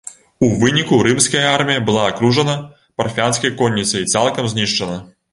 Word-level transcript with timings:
У 0.45 0.47
выніку 0.61 0.95
рымская 1.07 1.41
армія 1.57 1.83
была 1.89 2.05
акружана 2.11 2.55
парфянскай 3.01 3.53
конніцай 3.59 4.01
і 4.07 4.09
цалкам 4.15 4.49
знішчана. 4.55 4.97